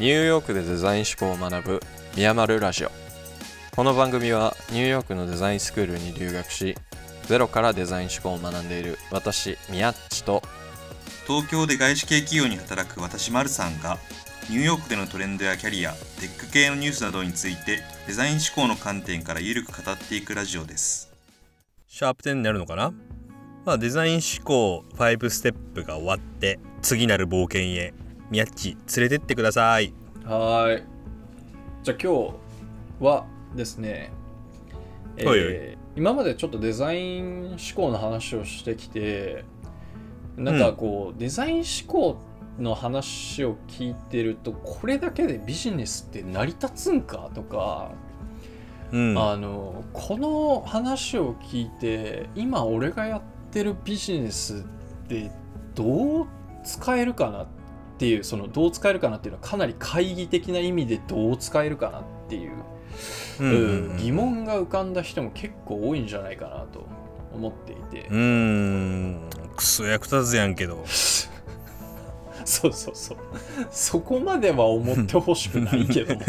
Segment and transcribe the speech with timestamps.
[0.00, 1.80] ニューヨークでデザイン思考を学ぶ
[2.16, 2.90] ミヤマルラジオ。
[3.76, 6.74] この番組はニューヨークのデザインスクールに留学し
[7.26, 10.42] ゼロからデザイン思考を学んでいる私ミヤッチと
[11.26, 13.98] 東京で外資系企業に働く私マルさんが
[14.48, 21.12] ニューヨークでのトレンドやキャリアテック系のニュースなどについてデザイン思考の観点からゆるく語っていくラジオです。
[21.88, 22.94] シャープ10になるのかな？
[23.66, 27.92] まあデザイン思考5ステップが終わって次なる冒険へ
[28.30, 29.92] 宮っち連れてってください。
[30.24, 30.84] はい。
[31.82, 32.32] じゃあ今
[33.00, 34.12] 日はですね、
[35.16, 35.78] えーはいはい。
[35.96, 39.44] 今までちょっとデザイン思考の話をしてきて、
[40.36, 42.18] なんかこう、デザイン思考
[42.60, 47.90] の話を聞いてると、これだけでビジネスって成り立つんかとか、
[48.92, 49.18] うん。
[49.18, 55.30] あのこの話を聞いて今俺がやってるビジネスって
[55.74, 56.26] どう
[56.64, 57.46] 使えるかなっ
[58.00, 62.52] ていうそのどう使えるかなっていうのはかなり懐疑的な意味でどう使えるかなっていう、
[63.40, 63.56] うんうん
[63.90, 63.96] うん。
[63.98, 66.86] 疑問が浮かんだ人も結構多いんじゃないかなと
[67.34, 69.20] 思っていて、うーん。
[69.54, 70.82] クソ役立つやんけど。
[72.46, 73.18] そうそうそう。
[73.70, 76.22] そこまでは思ってほしくないけども。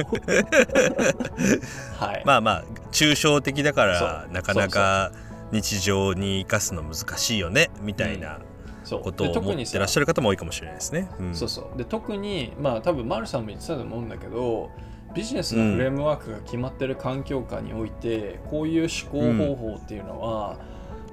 [1.98, 5.14] はい、まあまあ抽象的だからなかなか
[5.54, 8.40] 日常に生かすの難しいよねみたいな。
[8.40, 8.51] そう
[9.00, 11.10] ことを思ってらっしゃる方も多いかもしれないですね。
[11.20, 11.36] うん。
[11.36, 11.78] そうそう。
[11.78, 14.70] で特にまあ多分丸さんも言ってたと思うんだけど
[15.14, 20.58] ビジネスのフレームワークが決まってる環境下において、こういう思考方法っていうのは、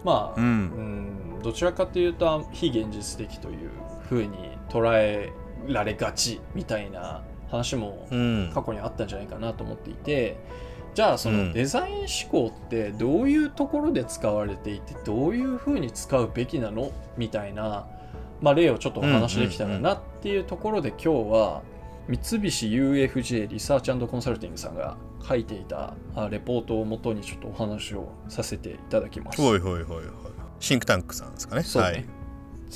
[0.05, 3.71] まあ、ううんんどちらかというと非現実的という
[4.09, 4.29] ふうに
[4.69, 5.33] 捉え
[5.67, 8.51] られがちみたいな話もうん。
[8.55, 10.39] 過去にあったんじゃないかなと思っていて
[10.99, 17.87] じゃあそうのんデザイン思考ってどういうところで使われていてどういうふうに使うべきなのみたいな、
[18.41, 21.63] まあ、例をちょっとお話できたらなっていうところで今日は
[22.09, 29.41] 三菱 UFJ リサーチコンサルティングさんが書いていたあレポートをもとにちょっとお話をさせていただきます。
[29.41, 30.09] ほいほいほいほい
[30.59, 31.63] シンクタンクさんですかね。
[31.63, 32.05] そうねはい。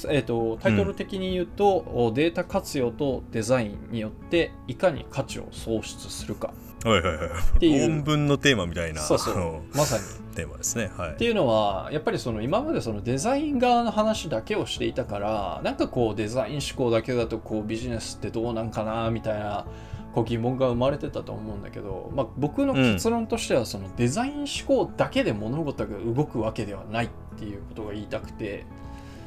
[0.09, 6.53] えー、とタイトル的に言うと、おデータ活用とデザインによっていかに価値を創出するか。
[6.85, 7.27] はいはいは
[7.57, 7.59] い。
[7.61, 7.89] ていう。
[7.89, 9.01] 論文のテーマみたいな。
[9.01, 9.77] そうそう。
[9.77, 10.03] まさに。
[10.35, 10.91] テーマですね。
[10.97, 11.11] はい。
[11.13, 11.25] って。
[11.25, 19.67] いうのはやっぱりその今までそのデザイン側の話だけをしていたからなんかこうデザイン思考だけだとこうビジネスってどうなんかなみたいな
[20.15, 27.09] こう疑問が生まれてたと思うんだけど、まあ、僕の結論としてはそのデザイン思考だけで物事が動くわけではないっ
[27.39, 28.82] ていうことが言いたくてその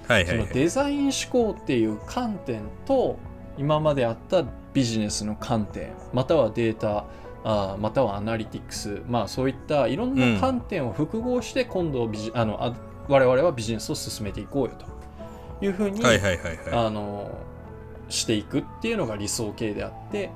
[0.08, 0.48] はいはいはい。
[0.48, 3.18] デザイン思考っていう観点と
[3.58, 4.44] 今まであった
[4.74, 7.06] ビジネスの観点またはデータ
[7.44, 12.76] あーまたはアナリティクスまあそういったいろんな観点を複合して今度ビジ、あのあ
[13.08, 14.72] 我々はビジネスを進めていこうよ
[15.60, 17.40] というふうに、はいはいはいはあの
[18.10, 20.32] していくっていうのが理想形であって、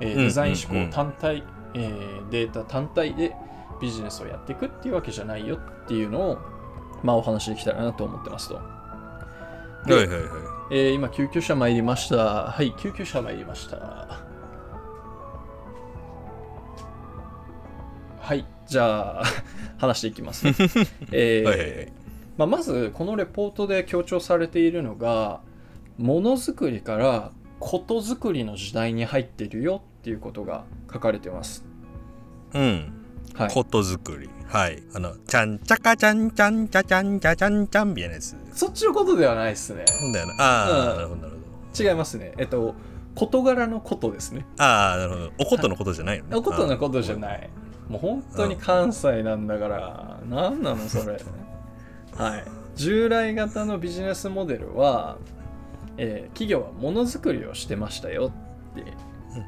[0.00, 1.44] えーうんデザイン思うんうん考単体、
[1.74, 3.34] えーデータ単体で
[3.80, 6.38] ビジネスをやっていくっていうわけじゃないよっていうのを、
[7.02, 8.77] まあ、お話しできたらなと思ってますと。
[9.94, 10.28] はいはいはい。
[10.70, 14.20] えー今救急車参りましたはい救急車参りました
[18.18, 19.24] はいじゃあ
[19.78, 20.54] 話していきますね、
[21.12, 21.92] えーはいはいはい
[22.36, 25.40] まあ、まずこのレポートで強調されているのが
[25.98, 31.64] ものづくりからことづくりの時代に入っているよっていうことが書かれてます
[32.54, 32.92] うん。
[33.34, 34.28] はいことづくり。
[34.48, 34.82] はい。
[34.94, 38.34] あの、ちゃんちゃかちゃんちゃんちゃちゃんちゃちゃんちゃんみたいなやつ。
[38.52, 40.34] そっちのことではないですねなんだよな。
[40.38, 42.74] ああ、うんなるほどなるほ違いますねえっと
[43.14, 44.64] 事柄のことですねど。
[44.64, 45.32] ああ、なるほど。
[45.38, 46.36] おことのことじゃないのね。
[46.36, 47.18] おことのことじゃい。
[47.18, 47.50] ない。
[47.88, 51.18] もう本当に関西なんだから、何なのそれ。
[52.16, 52.44] はい。
[52.76, 55.18] 従来型のビジネスモデルは、
[55.96, 58.32] えー企業はものづくりをしてましたよ
[58.72, 58.92] って、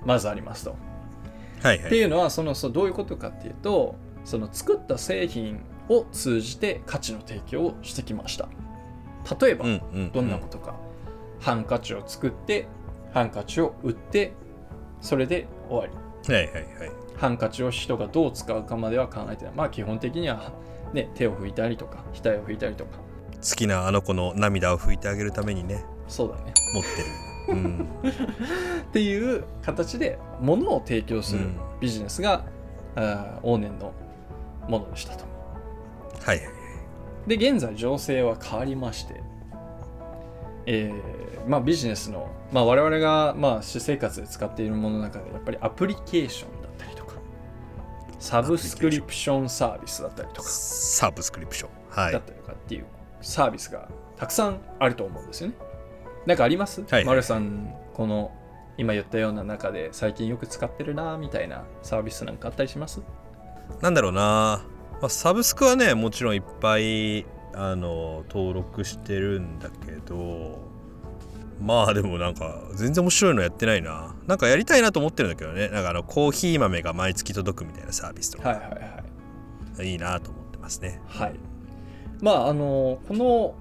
[0.05, 0.73] まずありますと。
[0.73, 0.75] っ
[1.63, 1.93] てはいはい。
[1.95, 3.95] いうのは、そのそうどういうことかっていうと、
[4.25, 8.49] その作った製品を通じて価値の提供をしてきました。
[9.41, 10.13] 例えば、うんうん。
[10.13, 10.75] どんなことか。
[11.41, 12.67] ハンカチを作って、
[13.13, 14.33] ハンカチを売って、
[15.01, 16.27] それで終わり。
[16.27, 16.65] とはいはいはい。
[17.17, 19.55] ハンカチを人がどう使うかまでは考えてない。
[19.55, 20.53] まあ基本的には、
[20.93, 22.99] ね、手を拭いたりとか、額を拭いたりとか。
[23.43, 26.53] 好きなあの子の涙を拭いてあげるためにね、そうだね。
[26.75, 27.57] 持ってる。
[27.57, 27.89] うん。
[28.83, 32.45] っていう形で物を提供するうんビジネスが、
[32.97, 33.93] あー往年の
[34.69, 35.25] ものでしたと。
[36.25, 36.49] はいはい。
[37.27, 39.23] で、現在情勢は変わりまして、
[40.67, 47.15] えーまあビジネスの、まあ我々がまあ私生活で使っているものの中でやっぱりアプリケーションだったりとか、
[48.19, 51.71] サブスクリプションサービスだったりとか、サブスクリプション。
[51.89, 52.23] はいだっ。
[52.23, 52.87] たりとかっていう
[53.23, 55.55] サービスがたくさんあると思うんですよね。
[56.27, 58.31] なんかあります、はいはい丸さん、この
[58.77, 63.01] 今言ったような中で最近よく使ってるなみたいなサービスなんかあったりします？
[63.81, 64.63] なんだろうな、
[65.01, 67.25] まあ、サブスクはねもちろんいっぱい
[67.55, 70.71] あの登録してるんだけど
[71.61, 74.15] まあでもなんか全然面白いのやってないな。
[74.27, 75.69] なんかやりたいなと思ってるんだけどね。
[75.69, 79.93] なんかあのコーヒー豆が毎月届くみたいなサービスとか、はいはいはい。
[79.93, 81.03] いいなと思ってますね。
[81.07, 81.35] はい。
[82.23, 83.55] まああのこの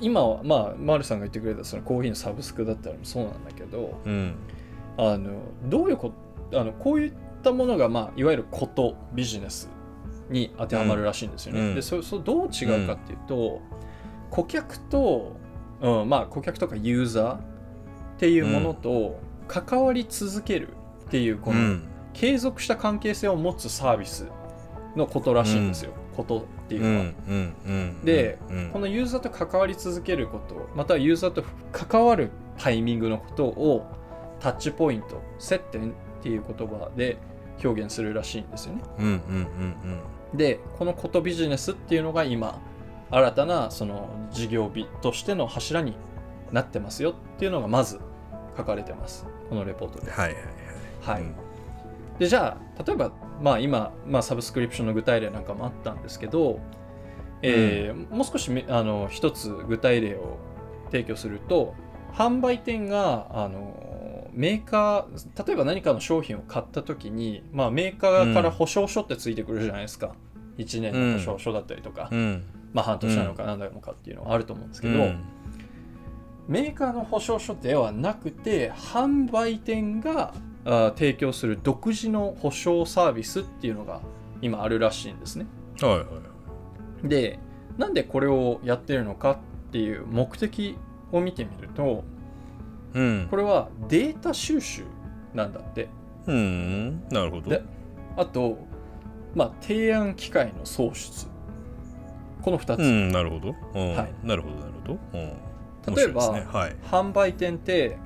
[0.00, 4.36] 今はまあマルさんが言ってくれたそのコーヒーのサブスクだったらそうなんだけどうん。
[4.96, 6.12] あのどういうこ
[6.50, 7.12] とあのこうい
[7.44, 9.68] ったものが、まあ、いわゆることビジネス
[10.30, 11.60] に当てはまるらしいんですよね。
[11.60, 11.74] うん。
[11.74, 13.60] でそそどう違うかっていうと、
[14.30, 15.36] 顧客と、
[15.82, 17.40] うん、まあ顧客とかユーザーっ
[18.18, 20.68] ていうものと関わり続ける
[21.06, 21.88] っていうこのうん。
[22.14, 24.28] 継続した関係性を持つサービス
[24.94, 27.04] のことらしいんですよ、ことっていううんのは。
[27.04, 28.04] うんうん。
[28.04, 28.70] でうん。
[28.70, 31.42] このユーザーと関わり続けることまたはユーザーと
[31.72, 33.84] 関わるタイミングのことを
[34.38, 37.18] タッチポイント接点っていう言葉で
[37.62, 38.82] 表現するらしいんですよね。
[38.98, 40.00] うんうんうん
[40.34, 42.60] でこのことビジネスっていうのが今
[43.10, 45.94] 新たなその事業日としての柱に
[46.50, 48.00] なってますよっていうのがまず
[48.56, 49.26] 書かれてます。
[49.48, 50.06] このレポートで。
[50.06, 50.36] うんはいはい。
[51.02, 51.26] ははいい、
[52.18, 56.58] でじゃあ例えば、まあ、今、まあ、サブスクリプションの具体例なんかもあったんですけど、
[57.42, 60.38] えーもう少しめあの一つ具体例を
[60.86, 61.74] 提供すると
[62.14, 63.93] 販売店があの
[64.34, 70.14] メーカー例えば何かの商品を買った時に、まあ、メーカーから保証書ってついてくるじゃないですか、
[70.58, 72.44] 1年の保証書だったりとか、うん。
[72.72, 75.24] まあ、半年なのか何なのかっていうのはあると思うんですけど、うん。
[76.48, 80.34] メーカーの保証書ではなくて販売店が
[80.96, 84.00] 提供する独自の保証サービスっていうのが
[84.42, 85.46] 今あるらしいんですね。
[85.80, 86.04] はいは
[87.04, 87.08] い。
[87.08, 87.38] で
[87.78, 89.36] なんでこれをやってるのかっ
[89.72, 90.76] ていう目的
[91.12, 92.04] を見てみると
[92.94, 93.26] うん。
[93.30, 94.84] これはデータ収集
[95.34, 95.88] なんだって。
[96.26, 97.08] うん。
[97.10, 97.50] なるほど。
[97.50, 97.62] で
[98.16, 98.58] あと、
[99.34, 101.26] まあ、提案機会の創出。
[102.42, 103.12] この2つ、うん。
[103.12, 103.96] なるほど、うん。
[103.96, 104.12] はい。
[104.22, 105.94] なるほどなるほど、うん。
[105.94, 106.46] 例えばね。
[106.50, 106.76] はい。
[106.90, 107.98] 販売店って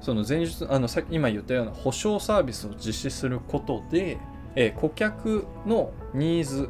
[0.00, 4.18] その前述あのさっき今言ったような保証サービスを実施することで、
[4.54, 6.68] えー顧客のニーズ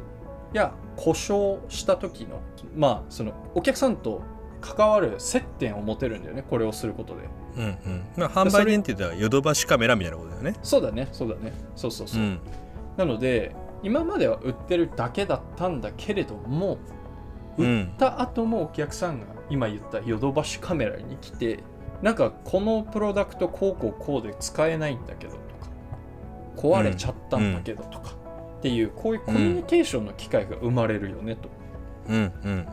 [0.53, 2.39] や故障した時の
[2.75, 4.21] まあそのお客さんと
[4.61, 7.21] 関わる接点を持てるんだよねこれをすることで。
[7.57, 8.03] うんうん。
[8.17, 10.55] まあ販売店って言ったらヨドバシカメラみたいなことだよね。
[10.63, 11.53] そうだねそうだね。
[11.75, 12.39] そうそうそう、ん。
[12.97, 16.77] なので今までは売ってるだけだったんだけれども
[17.57, 17.91] 売うん。
[17.93, 21.59] った後もお客さんが今言ったヨドバシカメラに来て
[22.01, 25.69] なんかこのプロダクトこうこうこうで使えないんだけどとか
[26.55, 28.15] 壊れちゃったんだけどとか、
[28.59, 31.49] っていうこういうコミュニケーションの機会が生まれるよねと。
[32.07, 32.65] うんうんうん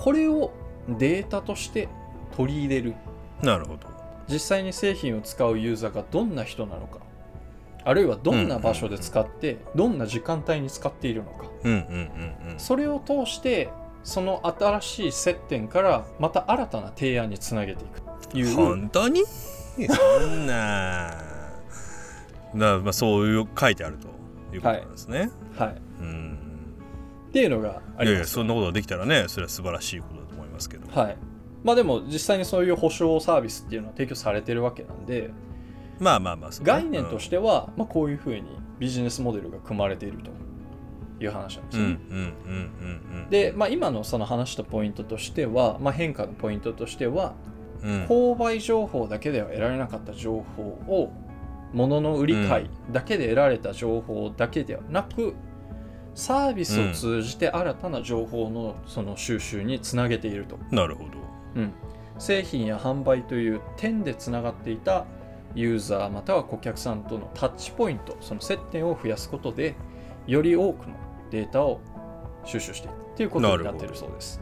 [0.00, 0.50] これを
[0.88, 1.88] データとして
[2.36, 2.94] 取り入れる。
[3.42, 3.86] うんなるほど。
[4.28, 6.98] 実際に製品を使うユーザーがどんな人なのか
[7.84, 11.44] あるいはどんな場所で使ってどんな時間帯に使っているのか。
[11.64, 11.78] うんうん
[12.52, 13.70] うんそれを通して
[14.02, 18.00] その新しい接点からまた新たな提案につなげていく。
[18.30, 19.22] という本当に？
[19.26, 21.10] そんな。
[22.54, 24.08] なまあそういう書いてあると
[24.54, 26.49] いうことなんですね、はい、っうん
[27.32, 28.32] ていうのがあいやいやります。
[28.32, 30.86] そんなことができたらねそれは素晴らしいことだと思いますけど。
[30.90, 31.16] はい。
[31.62, 35.30] まあでも実際にそういう保証サービスっていうのは提供されてるわけなんで。
[35.98, 36.56] まあまあまあね。
[36.62, 38.42] 概念としては、まあ、こういうふうに
[38.78, 40.30] ビジネスモデルが組まれていると
[41.22, 41.84] いう話なんですね。
[41.84, 47.34] うんうんうんうんで、まあ、今のその話したポイントとしては、まあ、変化のポイントとしては
[47.82, 48.06] うん。
[48.06, 51.12] 購買情報だけでは得られなかった情報を
[51.72, 55.34] 物の売り買いだけで得られた情報だけではなく、
[56.14, 61.10] サービスを通じて新たな情報のその収集につなげていると、なるほど。
[61.56, 61.72] うん、
[62.18, 65.06] 製品や販売という点でつながっていた
[65.54, 69.74] ユーザーまたは顧客さんとのタッチポイントその接点を増やすことで
[70.26, 70.94] より多くの
[71.30, 71.80] データを
[72.44, 74.40] 収集していくっていうことになっているそうです。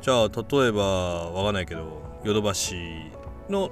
[0.00, 3.10] じゃあ例えばわかんないけどヨドバシ
[3.50, 3.70] の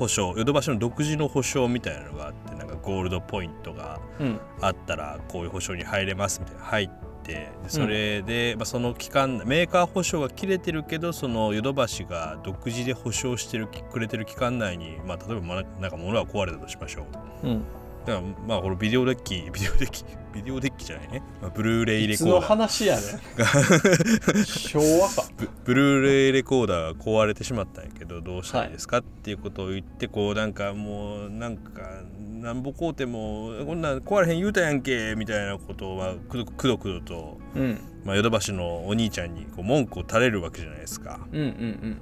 [0.00, 4.40] 保証ヨドバシの独自の保証みたいなのがあってなんかゴールドポイントがうん。
[4.62, 6.90] あったらこういう保証に入れますみたいな入っ
[7.22, 17.06] てでそれで、まあ、その期間メーカー保証が切れてるけどそのヨドバシが独自で保証してるくれてる期間内に、まあ、例えばまあなんか物が壊れたとしましょ
[17.44, 17.48] う。
[17.48, 17.62] うん、
[18.10, 22.40] だからまあこのビデオデッキ ビデオデッキビデオデッキじゃないね、まあ、ブルーレイレコーダー。
[22.40, 24.44] 話やねん。
[24.46, 25.24] 昭和か。
[25.36, 32.02] ブブルーレイレコーダーが壊れてしまったんやけどどうしたらいいですか、っていうことを言ってこうなんかもうなんか
[32.40, 37.80] なんぼこうてもこんなん壊れへん言うたやんけみたいなことはくどくどくどと、うん。
[38.04, 41.26] まあ、ヨドバシのお兄ちゃんにこう文句を垂れるわけじゃないですか。
[41.32, 42.00] うんうんうん。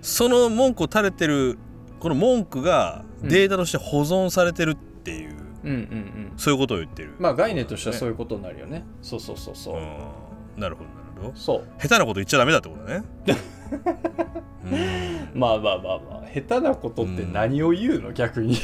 [0.00, 1.58] その文句を垂れてる
[2.00, 6.32] この文句がデータとして保存されてるっていう、うんうんうん。
[6.36, 7.14] そういうことを言ってる。
[7.18, 8.84] まあ概念としてはそういうことになるよね。
[9.02, 10.60] そうそうそうそう、うん。
[10.60, 11.36] なるほどなるほど。
[11.36, 11.80] そう。
[11.80, 13.04] 下手なこと言っちゃダメだってことだね。
[14.64, 14.68] う
[15.36, 16.30] んまあまあまあまあ。
[16.32, 18.56] 下手なことって何を言うの、逆に。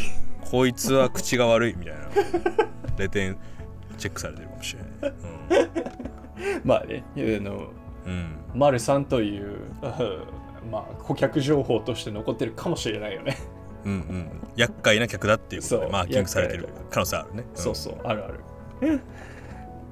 [0.51, 2.01] こいつは口が悪いみたいな。
[2.99, 3.39] レ点
[3.97, 5.15] チェックされてるかもしれない、
[6.65, 7.05] まあね。
[7.17, 7.71] あの
[8.07, 8.13] うん。
[8.13, 9.45] うん、丸さんという
[9.83, 10.25] うん
[10.71, 13.37] まあ顧客情報として残ってるかもしれないよね、
[13.85, 19.01] うんうん厄介な客だっていうことでマーキングされてる可能性あるね、そうそうあるある。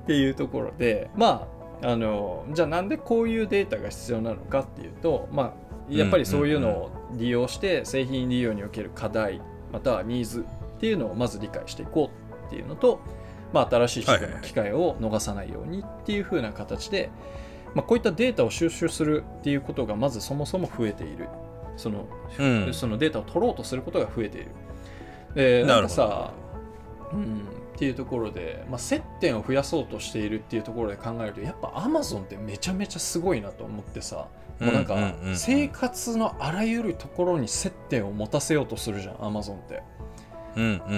[0.04, 1.48] っていうところでま
[1.82, 9.40] ああのじゃあなんでこういうデータが必要なのかっていうとまあやっぱりそういうのを利用して製品利用における課題
[9.72, 10.44] またはニーズ
[10.76, 13.00] っていうのをまず理解していこうっていうのと、
[13.52, 17.10] まあ、新しいの機会を逃さないようにっていう風な形で、
[17.74, 21.28] まあ、こういったデータを収集するっていうことがまずそもそも増えている
[21.78, 22.06] その,、
[22.38, 22.74] うん。
[22.74, 24.50] そのデータを取ろうとすることが増えている。
[25.34, 26.32] でなんかさ
[27.12, 34.28] うん、っていうところで、まあ、接点を増やそうとしているっていうところで考えるとやっぱアマゾンってめちゃめちゃすごいなと思ってさ
[34.60, 39.82] もうなんか生活のあらゆるところに接点を持たせようとするじゃんアマゾンって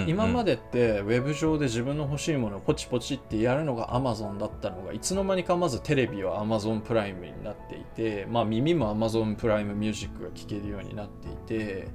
[0.08, 11.88] 今までってウェブ上で自分の欲しいものをポチポチってやるのがアマゾンだったのがいつの間にかまずテレビはアマゾンプライムになっていて、まあ、耳もアマゾンプライムミュージックが聴けるようになっていて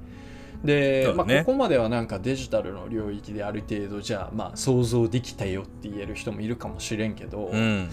[0.64, 7.90] で、まあ、ここまではなんかデジタルの領域である程度じゃあまあ想像できたよって言える人もいるかもしれんけど、うん。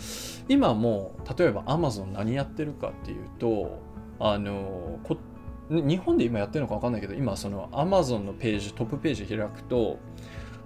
[0.48, 3.80] 今もう例えばアマゾン何やってるかっていうと
[4.20, 5.20] あのこね
[5.70, 9.98] 日本で今やってるのか分かんないけど今そのアマゾンのページトップページ開くと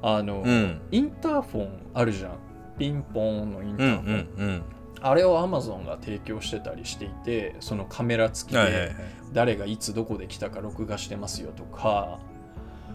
[0.02, 0.82] あの、うん。
[0.92, 2.32] インターフォンあるじゃん。
[2.78, 4.64] ピンポーンのインタうんうーフォン、んうん
[5.00, 8.96] あれをアマゾンが提供してたりしていてそのカメラ付きで
[9.32, 12.20] 誰がいつどこで来たか録画してますよとか、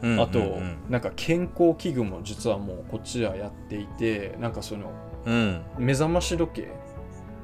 [0.03, 0.47] うんあと、うん。
[0.47, 4.91] うんなんか健康器具も実はもうこっちではやっていてなんかその
[5.25, 5.63] うん。
[5.79, 6.73] 目覚まし時計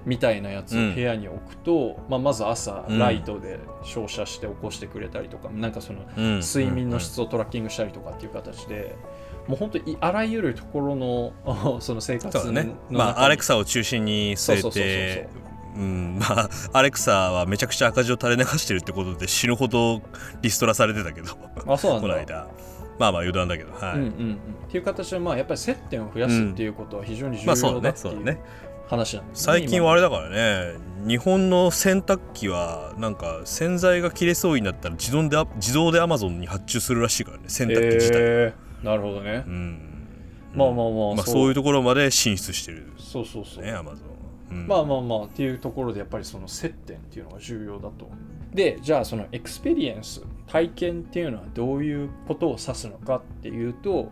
[0.09, 2.99] みたいなやつを部屋に置くと、まあ、まず朝うん。
[2.99, 6.41] ライトで照射して起こしてくれたりとか、なんかそのうん。
[6.41, 8.97] 睡眠の質をトラッキングしたりとかっていう形で、
[9.47, 11.33] もう本当にあらゆるところの
[11.81, 12.71] その生活のね。
[12.91, 15.29] まあアレクサを中心に据えて
[15.77, 16.19] うん。
[16.19, 20.01] まあアレクサはめちゃくちゃ赤字を垂れ流してるってことで死ぬほど
[20.41, 21.37] リストラされてたけど
[21.67, 22.09] あそうなんだ。
[22.09, 22.49] この間。
[22.99, 24.35] まあまあ余談だけどはい、うんうんうん、
[24.67, 27.93] っていう形でまあやっぱり接点を増やすっていうことは非常に重要だっていうね。
[27.95, 28.41] そうだね
[28.89, 29.53] 話なんですね。
[29.53, 30.75] 最近はあれだからね
[31.07, 39.51] 日本の洗濯機はなんか洗剤が切れそうになったら自動で自動でアマゾンに発注するらしいからね洗今濯機自体、えーなるほどねう。
[39.51, 39.81] ん
[40.55, 43.65] まあまあまあまあ、そういうところまで進出してるそうそうそう。
[43.65, 44.05] ねアマゾ
[44.53, 48.09] ン、うん、まあまあまあっていうところでやっぱりその接点っていうのが重要だと。
[48.55, 54.11] でじゃあそのエクスペリエンス体験っていうのはどういうことを指すのかっていうと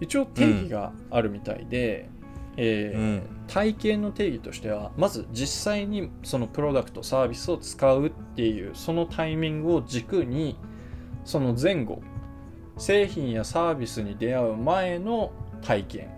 [0.00, 2.08] 一応定義があるみたいで、
[2.56, 3.22] えーうん。
[3.48, 10.56] 体験の定義としてはまず実際にそのプロダクトサービスを使うっていうそのタイミングを軸に
[11.24, 12.02] その前後
[12.76, 15.32] 製品やサービスに出会う前の
[15.62, 16.08] 体験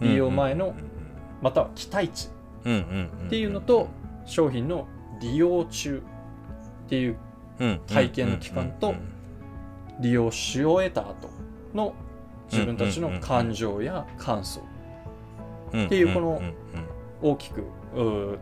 [0.00, 0.74] 利用前の
[1.42, 2.28] または期待値
[3.26, 3.88] っていうのと
[4.24, 4.88] 商品の
[5.20, 6.02] 利用中
[6.86, 7.16] っていう
[7.86, 8.94] 体験の期間と
[10.00, 11.30] 利用し終えた後
[11.74, 11.94] の
[12.50, 14.62] 自分たちの感情や感想
[15.68, 16.40] っていうこの
[17.22, 17.64] 大きく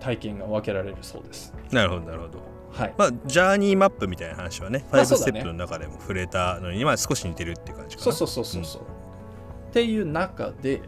[0.00, 1.54] 体験が分けられるそうです。
[1.70, 8.82] なるほどなるほどはい、まあジャーニーマップみたいな話はね5まあそうだねステップの中でも触れたのにまあ少し似てるっていう感じかなそうそうそうそうそう。
[8.82, 10.82] っていう中で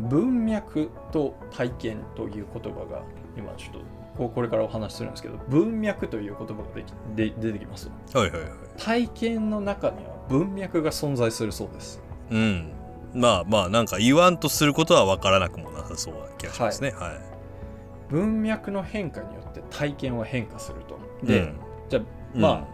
[0.00, 3.02] 文脈と体験という言葉が
[3.36, 3.78] 今ちょっと
[4.16, 7.88] こうこれからお話しするんですけど文脈という言葉ができで出てきます。
[8.12, 12.02] はいはいはい体験の中には文脈が存在するそうです。
[12.30, 12.72] うん
[13.16, 16.90] まあまあなんか言わんとすることは分からなくもなさそうな気がしますね。
[16.90, 20.98] はい、文脈の変化によって体験は変化すると。
[21.26, 21.56] で、うん。
[21.88, 22.02] じゃあ
[22.34, 22.64] まあ、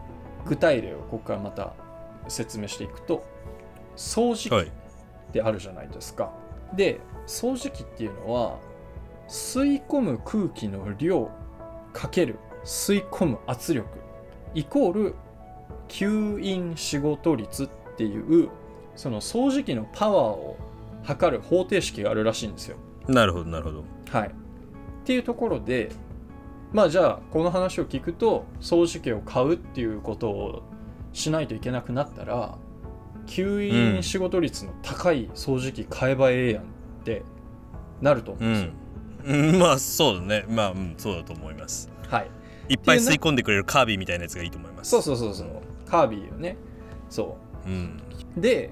[0.46, 1.74] 具体例をここからまた
[2.28, 3.24] 説明していくと
[3.96, 4.66] 掃除機はい。
[4.66, 4.70] っ
[5.32, 6.32] てあるじゃないですか。
[6.74, 8.58] で掃除機っていうのは
[9.28, 11.30] 吸い込む空気の量
[11.92, 13.88] かける吸い込む圧力
[14.54, 15.14] イコール
[15.88, 18.50] 吸引仕事率っていう
[19.02, 20.56] その掃除機のパワーを
[21.02, 22.76] 測る方程式があるらしいんですよ。
[23.08, 24.28] なるほどなるほどはい。
[24.28, 24.32] っ
[25.04, 25.90] ていうところで、
[26.72, 30.62] まあじゃあこの話を聞くと掃除機を買うっていうことを
[31.12, 32.56] しないといけなくなったら
[33.26, 36.66] 吸引仕事率の高い掃除機買えばええやんっ
[37.02, 37.22] て
[38.00, 38.72] なると思うんですよ。
[39.24, 42.30] うん、まあそうだねまあ、うん、そうだと思いますはい。
[42.68, 45.48] いっぱい吸い込んでくれるカービィみたいなやつがいいと思いますそうそうそうそう。
[45.90, 46.56] カービィよね
[47.10, 48.00] そうん
[48.36, 48.70] うで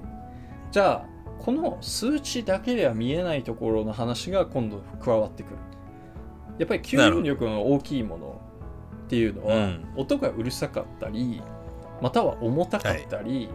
[0.71, 1.07] じゃあ
[1.41, 5.57] この数値だけでは見えないところの話が今度加わってくる。
[6.59, 8.41] やっぱり吸引力の大きいもの
[9.07, 9.89] っていうのは、うん。
[9.97, 11.43] 音がうるさかったり
[12.03, 13.49] または重たかったり、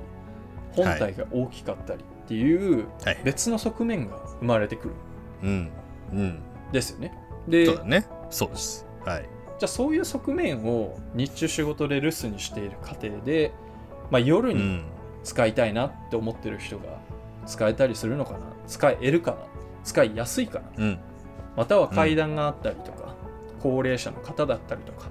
[0.72, 3.22] 本体が大きかったりっていうはい。
[3.24, 4.93] 別の側面が生まれてくる。
[5.43, 5.72] うん。
[6.12, 6.39] うん。
[6.72, 7.13] ですよね。
[7.48, 8.07] でそうだね。
[8.31, 8.86] そうです。
[9.05, 9.29] はい。
[9.60, 13.53] じゃあそういう側面を日中仕事で留守にしている家庭で、
[14.10, 14.86] まあ、夜にうん
[15.25, 17.00] 使いたいなって思ってる人が
[17.46, 18.39] 使えたりするのかな？
[18.67, 19.38] 使えるかな？
[19.84, 20.65] 使いやすいかな？
[20.77, 21.00] うん。
[21.58, 23.15] または階段があったりとか、
[23.62, 25.10] 高齢者の方だったりとか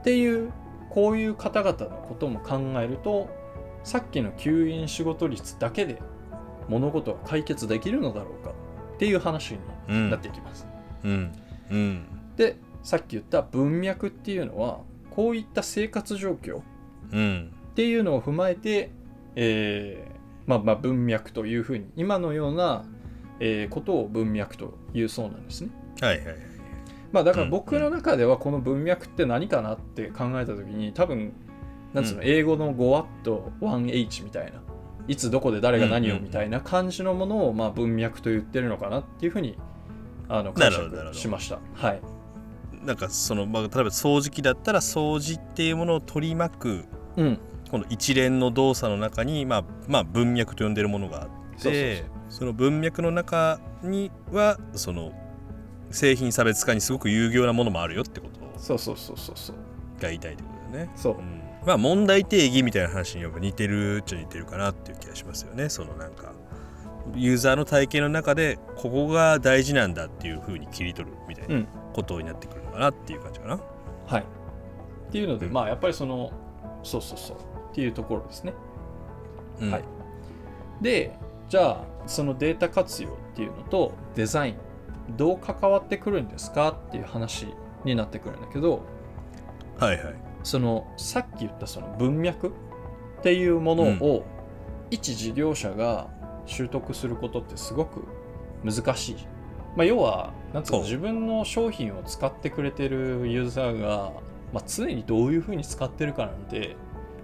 [0.00, 0.52] っていう
[0.90, 3.28] こういう方々のことも考えると
[3.84, 6.02] さっきの吸引仕事率だけで
[6.68, 8.50] 物事は解決できるのだろうか？
[8.50, 10.10] っていう話にうん。
[10.10, 10.66] なっていきます。
[11.04, 11.32] うん。
[11.70, 12.06] うん。
[12.36, 16.62] でさっき言った文脈っていうのはこういった生活状況
[17.12, 17.52] うん。
[17.70, 18.90] っていうのを踏まえて、
[19.36, 20.16] えー
[20.46, 22.84] まあ、まあ文脈というふうに今のような、
[23.40, 25.70] えーことを文脈というそうなんですね。
[26.00, 26.36] はいはいはい
[27.12, 31.32] まあだからうん僕の中ではこの文脈って何かなって考えた時に多分
[31.94, 34.60] なんつうの、うん英語の 5W1H みたいな
[35.08, 39.56] いつどこで誰が何をみたいな感じのものをまあ文脈と言ってるのかなっていうふうに
[40.28, 41.60] あの解釈しました。
[41.74, 42.00] はい。
[42.84, 46.84] なんかその、まあ、例えば掃除機だったら掃除っていうものを取り巻く
[47.16, 47.38] うん。
[47.70, 55.12] この一連の動作の中に、まあ、まあ文脈と呼んでるものがあってその文脈の中にはその
[55.90, 59.56] 製品差別化にすごく有用なものもあるよってことそうそうそうそうそう。
[60.00, 60.92] が言いたいってことだよね。
[60.96, 65.68] そううんまあ問題定義みたいな話にやっぱ似てるっちゃ似てるかなっていう気がしますよね。
[65.68, 66.32] そのなんか
[67.14, 73.60] ユーザーの体験の中でここが大事なんだっていうふうに切り取るみたいなうんことになってくるのかなっていう感じかな。
[74.06, 74.22] はい。
[74.22, 76.32] っていうので、うんまあやっぱりその
[76.82, 77.36] そうそうそう
[77.76, 78.54] っていうところですね。
[79.60, 79.84] うんはい
[80.80, 81.16] で
[81.48, 84.56] じゃあそのデータ活用っていうのとデザイン
[85.16, 87.46] どう関わってくるんですかっていう話
[87.84, 88.82] になってくるんだけど
[89.78, 90.14] はいはい。
[90.42, 92.50] そのさっき言ったその文脈っ
[93.22, 94.24] ていうものを
[94.90, 96.08] 一事業者が
[96.46, 98.04] 習得することってすごく
[98.64, 99.16] 難しい。
[99.76, 104.12] まあ、要はなんつうの自分の商品を使ってくれてるユーザーが、
[104.52, 106.76] まあ、常にどういうふうに使ってるかなんて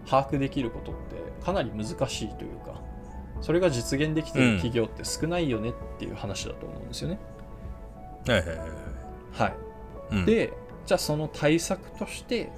[0.07, 2.81] 把握できることってかなり難しいというか
[3.41, 7.19] それが実現できてる企業って少ないよねっていう話だと思うんですよね。
[8.29, 8.69] はいはいはいはい。
[9.33, 9.55] はい、
[10.13, 10.53] うん、で
[10.87, 12.53] じゃあその対策として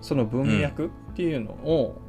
[0.00, 2.00] その文脈っていうのを、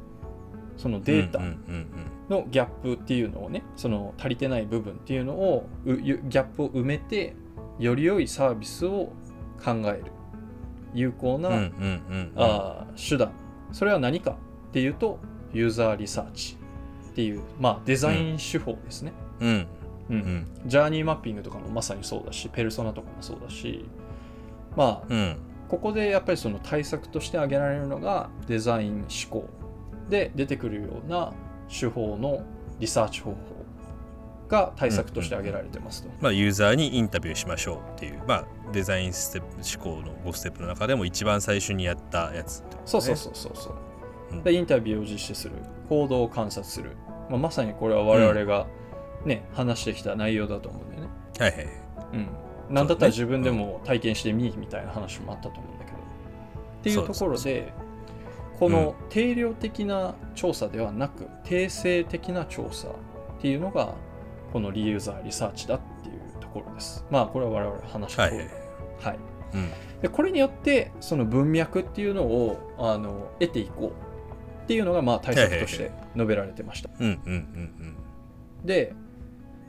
[0.76, 1.86] そのデータうんうんうん
[2.28, 7.36] のギャップっていうのをねその足りてない部分っていうのをギャップを埋めて
[7.78, 9.12] より良いサービスを
[9.62, 10.12] 考える。
[10.94, 11.72] 有効な、うんうんうん
[12.16, 12.32] うん。
[12.36, 13.32] あー手段。
[13.72, 14.36] それは何か
[14.74, 15.20] っていうと
[15.52, 16.56] ユーザーリサーチ
[17.10, 19.68] っていう、まあ、デザイン手法ですね、うん。
[20.10, 20.16] うん。
[20.16, 20.46] うん。
[20.66, 23.88] ジャーニーマッピングとかもまさにそうだしペルソナとかもそうだし
[24.76, 25.36] まあうん。
[25.68, 29.48] ここでやっぱりその対策として挙げられるのがデザイン思考
[30.10, 31.32] で出てくるような
[31.68, 32.42] 手法の
[32.80, 33.36] リサーチ方法
[34.48, 36.08] が対策として挙げられてますと。
[36.20, 42.66] まあ、ユーザーにインタビューしましょうっていう、まあ、デザインステップ思考の5ステップの中でも一番最初にやったやつね。
[42.84, 43.72] そうそうそうそうそう。
[43.72, 43.93] うん
[44.42, 45.54] でインタビューを実施する。
[45.88, 46.96] 行動を観察する、
[47.28, 48.66] まあ、まさにこれは我々が
[49.24, 51.08] ね、話してきた内容だと思うんだよね。
[51.38, 51.68] はいはい
[52.12, 55.96] うん、なんだったら自分でも体験してみみたいな話もあったと思うんだけど。
[55.96, 56.00] っ
[56.82, 57.72] ていうところで
[58.58, 62.92] この定量的な調査ではなく定性的な調査っ
[63.40, 63.94] ていうのが
[64.52, 67.04] このリユーザーリサーチだっていうところです。
[67.10, 68.40] まあこれは我々話した通り。
[68.40, 68.54] はいはい。
[69.00, 69.18] はい。
[69.54, 69.70] うん。
[70.02, 74.03] でこれによってその文脈っていうのをあの得ていこう
[74.64, 76.90] っていうのがまあ対策として述べられてました。
[78.64, 78.94] で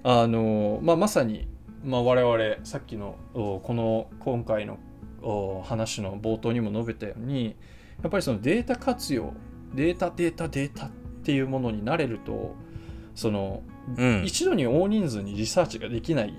[0.03, 1.47] あの、まあ、まさに、
[1.83, 4.79] まあ、我々さっきのおこの今回の
[5.21, 7.55] お話の冒頭にも述べたように
[8.01, 9.33] やっぱりそのデータ活用
[9.73, 10.91] データデータデータっ
[11.23, 12.55] ていうものになれると
[13.15, 13.63] その、
[13.97, 14.19] うん。
[14.19, 16.33] うん一度に大人数にリサーチができない。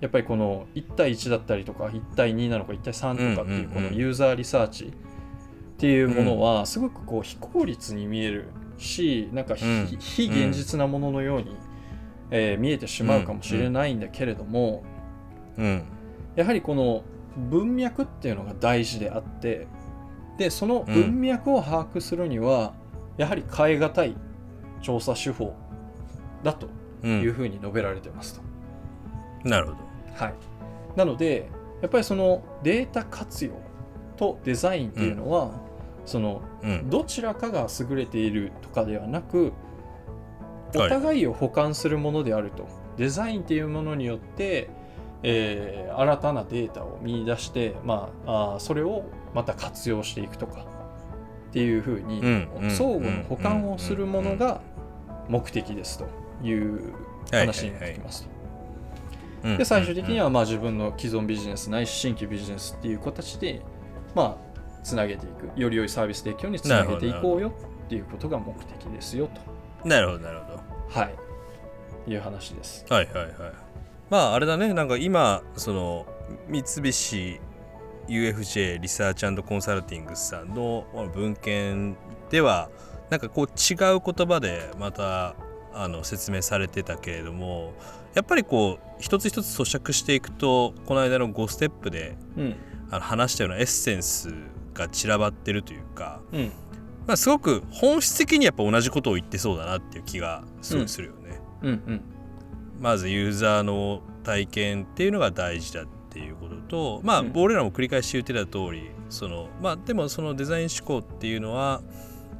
[0.00, 4.92] やっぱりこの1対1だったりとか1対2なのか1対3とかっていうこのユーザーリサーチ
[5.76, 11.54] っていうものはすごくこう非効率に見えるしなんか非,、現実なもののように、
[12.30, 14.84] えー見えてしまうかもしれないんだけれども、
[15.58, 15.84] うん。
[16.34, 17.04] やはりこの
[17.36, 19.66] 文脈っていうのが大事であって
[20.38, 22.74] でその文脈を把握するには、
[23.18, 24.16] やはり変え難い
[24.80, 25.54] 調査手法
[26.42, 26.68] だと
[27.02, 28.40] ういうんふうに述べられてます
[29.42, 29.48] と。
[29.48, 29.78] なるほど。
[30.14, 30.34] はい、
[30.96, 31.50] なので
[31.82, 33.52] やっぱりそのデータ活用
[34.16, 35.65] とデザインっていうのは、
[36.06, 36.88] そのうん。
[36.88, 39.52] どちらかが優れているとかではなく
[40.74, 40.88] おはい。
[40.88, 42.66] 互いを補完するものであると、
[42.96, 44.70] デザインっていうものによって、
[45.22, 50.64] えー新たなデータを見出して、まあ、あーそれをまた活用していくとか。
[51.50, 54.60] っていうふうに、うんうん相互の補完をするものが
[55.28, 56.04] 目的ですと
[56.46, 56.92] いう
[57.32, 58.28] 話になってきますと。
[59.48, 63.62] うんで最終的にはまあ自分の既存ビジネスないし新規ビジネスっていう形で
[64.14, 64.45] まあ
[64.86, 67.52] つなげていくより良いサービス提供につなげていこうよ
[67.86, 69.28] っていうことが目的ですよ
[69.84, 70.58] なるほどなるほど。
[70.58, 71.14] とはい。
[72.08, 72.84] いう話です。
[72.88, 73.34] はいはいはい。
[74.10, 74.72] まああれだね。
[74.74, 76.06] なんか今その
[76.48, 77.40] 三菱
[78.08, 81.96] UFJ リサーチコンサルティングスさんの文献
[82.30, 82.70] では
[83.10, 85.34] なんかこう違う言葉でまた
[85.72, 87.74] あの説明されてたけれども
[88.14, 92.56] やっぱりこう一つ一つ咀嚼していくとこの間の5ステップでうん。
[92.90, 94.28] あの話したようなエッセンス
[94.76, 96.52] が散らばってるというか、うん。
[97.06, 101.40] まあ、すごく本質的にやっぱ同じことを言ってそうだなっていう気がすごいするよね。
[101.62, 102.00] うんうん。
[102.80, 107.32] まずユーザーの体験っていうのが大事だっていうこととまあ、うん。
[107.36, 111.80] 俺らも繰り返し言ってた通りそのまあでもそのデザイン思考っていうのは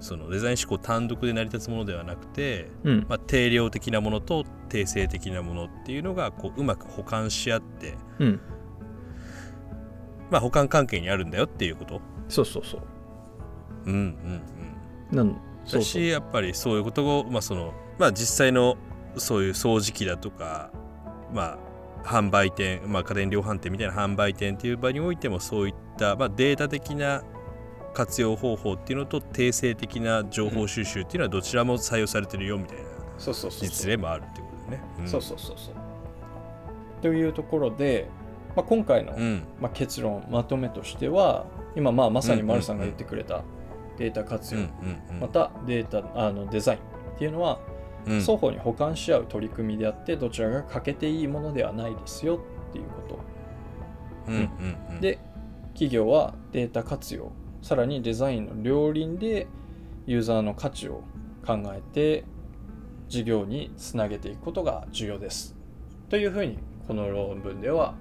[0.01, 3.07] そのデザイン思考単独で成り立つものではなくて、うん。
[3.09, 8.41] まあ、定量的なものと定性的なものっていうのがこううまく補完し合って、うん。
[10.31, 12.01] まあ、補完関係にあるんだよっていうこと。
[12.29, 12.81] そうそうそう。
[13.87, 14.43] うんうん
[15.11, 15.17] うん。
[15.17, 15.83] なんだそうそう。
[15.83, 18.77] しやっぱりそういうことを、まあそのまあ、実際の
[19.17, 20.71] そういう掃除機だとか、
[21.33, 21.59] ま
[22.05, 27.23] あ、販売店、まあ、家電量販店みたいな販売店っていう場においてもそういった、まあ、データ的な
[27.95, 32.85] 活用方法っていうのと定性的な情報収集っていうのはどちらも採用されてるよみたいな
[33.19, 35.05] そうそうそう実例もあるってことだよね。
[35.05, 35.09] ん。
[35.09, 35.75] そうそうそうそう。
[37.01, 38.09] というところで、
[38.55, 39.43] まあ、今回の、うん。
[39.61, 43.45] まあ、結論まとめとしては今まあまさに丸さんが言ってくれた
[43.99, 44.63] データ活用、
[45.21, 46.79] またデータあのデザイン
[47.15, 47.61] っていうのは
[48.07, 48.21] うん。
[48.21, 53.19] 双方に補完し合う取り組みであってどちらが欠けていいものではないですよっていうこと。
[54.29, 55.01] うんうんうん。
[55.01, 55.19] で
[55.75, 59.47] 企業はデータ活用さらにデザインの両輪で
[60.07, 61.03] ユーザーの価値を
[61.45, 62.25] 考えて
[63.09, 65.57] 事業につなげていくことが重要です。
[66.09, 67.95] というふうにこの論文では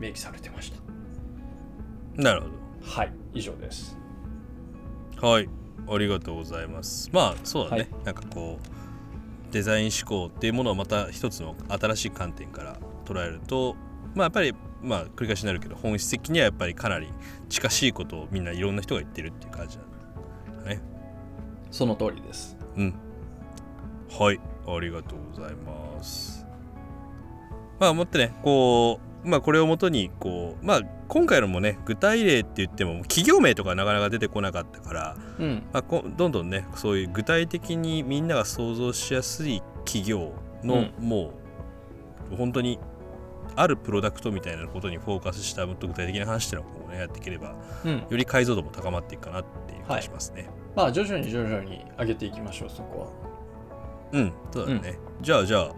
[0.00, 0.82] 明記されてました。
[2.20, 3.96] なるほはい以上です。
[5.20, 5.48] どはい
[5.88, 7.10] ありがとうございます。
[7.12, 8.04] まあそうだね、はい。
[8.04, 13.76] なんかこうデザイン思考っていうものをまた一つの新しい観点から捉えると
[14.14, 17.08] まあやっぱりまあ繰り返しになるけど本質的にはやっぱりかなり
[17.48, 19.84] 近しいことをみんないろんな人が言ってるっていう感じな
[20.54, 20.80] んだね。
[21.70, 22.56] その通りです。
[22.76, 22.94] うん。
[24.10, 26.46] はいありがとうございます。
[27.80, 35.62] まあ思ってねこうまあこれをもとにこうまあ今回のもね具体例って言っても企業名とかなかなか出てこなかったからうん。
[35.72, 40.32] まあ、こどんどんねそういう具体的にみんなが想像しやすい企業
[40.62, 41.32] の、も
[42.32, 42.78] う本当に
[43.56, 47.54] あるプロダクトみたいなことにフォーカスしたもっと具体的な話っていうのをねやっていければ
[47.84, 48.04] うん。
[48.08, 50.48] より解像度も高まっていくかなっていう気がしますね。
[50.74, 53.32] まあ徐々に徐々に上げていきましょうそこは。
[54.12, 55.72] うんそうだね、じゃあじゃあ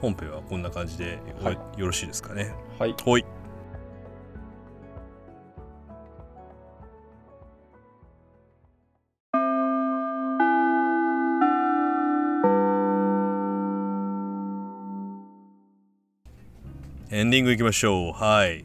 [0.00, 1.58] 本編はこんな感じでよ,、はい。
[1.78, 2.54] よろしいですかね。
[2.78, 2.94] はい。
[3.04, 3.24] はい。
[17.12, 18.12] エンディングいきましょう。
[18.12, 18.64] はい。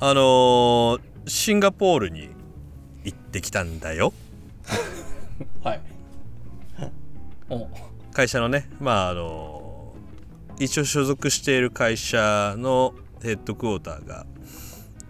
[0.00, 2.28] あのーシンガポールに
[3.04, 4.12] 行ってきたんだよ。
[5.64, 5.80] はい。
[7.48, 7.68] お
[8.12, 9.53] 会社のねまああの
[10.58, 14.26] 一応所属している会社のヘッドクォーターが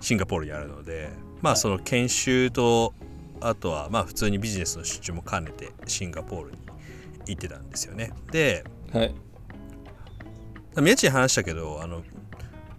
[0.00, 1.10] シンガポールにあるので
[1.42, 2.94] まあその研修と
[3.40, 6.58] あとはまあ普通にビジネスの出張も兼ねてシンガポールに
[7.26, 8.12] 行ってたんですよね。
[8.30, 9.14] ではい。
[10.80, 12.02] 宮地に話したけどあの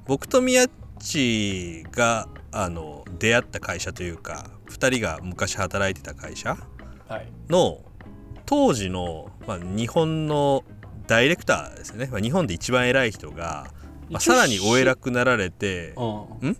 [0.05, 0.67] 僕と宮
[0.99, 6.57] 地があの出会った会社というか2人が昔働いてた会社
[7.07, 7.31] はい。
[7.49, 7.81] の
[8.45, 10.63] 当時の、まあ、日本の
[11.07, 13.67] ダイレクターですよね、まあ、日本で一番偉い人が、
[14.09, 16.57] まあ、さらにお偉くなられてうんん？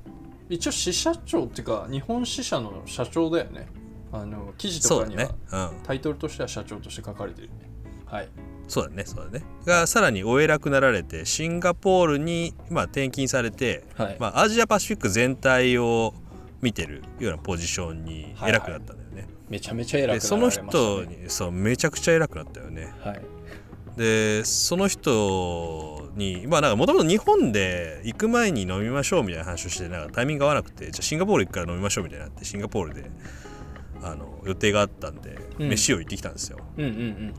[0.49, 3.67] 一応支社長っていうか日本支社の社長だよね。
[4.12, 5.29] あの記事とかには、ね。
[5.51, 5.69] うん。
[5.84, 7.47] タイトルとしては社長として書かれてる。
[7.47, 7.53] ね
[8.05, 8.29] はい。
[8.67, 9.43] そうだねそうだね。
[9.65, 16.13] がさらにお偉くなられてシンガポールに、まあ、転勤されて、はい、まあ、アジアパシフィック全体を
[16.62, 22.93] 見てるようなポジションに偉くなったんだよね、めちゃめちゃ偉くなられました、でそのね、人にそうめちゃくちゃ偉くなったよね。
[23.01, 23.21] はい
[23.97, 33.10] でその人にまあなんかもともと日本で行く前に飲みましょうみたいな話をしてなんかタイミングが合わなくてじゃあシンガポール行くから飲みましょうみたいになってシンガポールで
[34.01, 35.69] あの予定があったんで、うん。
[35.69, 36.60] 飯を行ってきたんですよ。
[36.77, 37.34] うんうん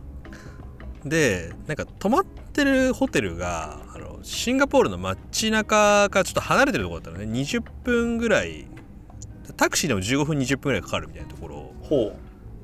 [1.05, 7.33] でなんか泊まってるホテルがあのシンガポールの街中からちょっと離れてるところだったのね。
[7.33, 8.66] 20分ぐらい
[9.57, 12.16] タクシーでも15分20分ぐらいかかるみたいなところ。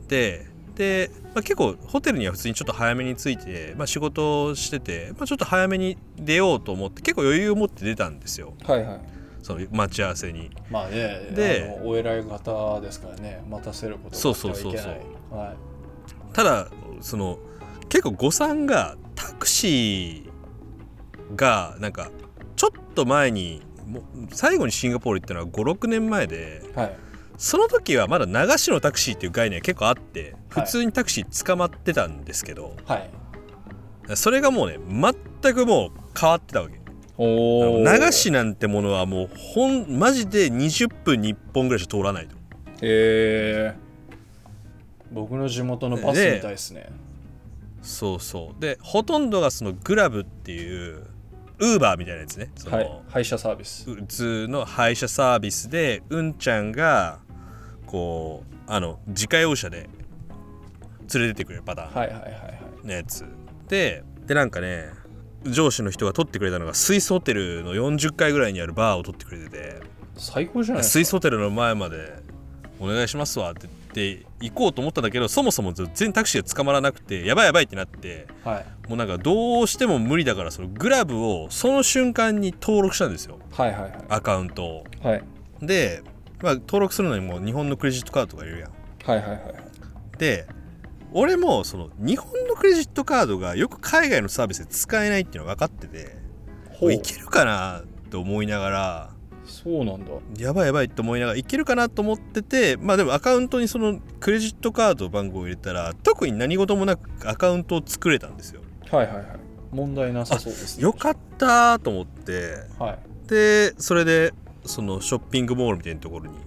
[0.09, 8.55] でで、まあ、結構ホテルには普通にちょっと早めに着いて、まあ、仕事をしてて、まあ、ちょっと早めに出ようと思って結構余裕を持って出たんですよ。
[8.67, 9.01] うはいはい。
[9.43, 10.51] その待ち合わせに。
[10.71, 15.37] まあねでお偉い方ですからね待たせることそうそうそうそう。
[15.37, 16.35] はい。
[16.35, 16.69] ただ
[17.01, 17.39] その
[17.89, 22.11] 結構誤算がタクシーがなんか
[22.57, 26.97] ちょっと前にもう最後にシンガポール行ったのは56年前ではい
[27.43, 30.65] その時はまだ流しのタクシーっていう概念が結構あってはい。
[30.65, 33.11] 普通にタクシー捕まってたんですけど、はい。
[34.15, 34.79] それがもうね
[35.43, 36.79] 全くもう変わってたわけ。
[37.19, 42.37] お流しなんてものはもうほんマジで20分に1本ぐらいしか通らないと。
[42.37, 42.39] へ
[42.83, 43.75] え
[45.11, 46.91] 僕の地元のバスみたいですね。
[47.83, 48.61] そうそう。
[48.61, 51.09] でほとんどがそのグラブっていう
[51.59, 52.53] ウーバーみたいなやつね。
[52.55, 53.03] その、はい。
[53.09, 53.93] 配車サービス。
[53.93, 57.19] 普通の配車サービスでうんちゃんが
[57.93, 59.89] こうあの自家用車で
[61.15, 62.87] 連れてってくれるパターンはいはいはいはい。
[62.87, 63.25] のやつ、
[63.69, 64.89] ででなんかね
[65.45, 69.81] 上司の人が取ってくれたのがスイスホテルの40階ぐらいにあるバーを取ってくれてて
[70.17, 72.15] 最高じゃないスイスホテルの前まで
[72.81, 78.67] お願いしますわって言って行こうと思ったんだけどそもそも全然タクシーが捕まらなくてやばいやばいってなってかはい。
[78.89, 83.39] もうなんかどうしても無理だからそのグラブをその瞬間に登録したんですよ。
[83.53, 83.93] はいはいはい。
[84.09, 84.85] アカウントを。
[85.03, 85.25] はい。
[85.61, 86.03] で、
[86.43, 88.71] まあ、登録するのにもう日本のクレジットカードとかいるやん。
[89.05, 89.39] はいはいはい
[90.19, 90.47] で
[91.15, 96.17] 俺もその日本のクレジットカードがよく海外のサービスで使えないっていうのは分かってて
[96.91, 99.11] いけるかなって思いながら
[99.45, 100.13] そうなんだ。
[100.39, 108.63] やばいやばいって思いながらいけるかなと思っててまあでもアカウントにそのクレジットカード番号を入れたら特に何事もなくアカウントを作れたんですよ。
[108.91, 109.27] はいはいはい。
[109.71, 110.85] 問題なさそうですね。
[110.85, 112.55] よかったと思って。
[112.79, 112.99] はい。
[113.29, 114.33] でそれで
[114.65, 116.39] そのショッピングモールみたいなところに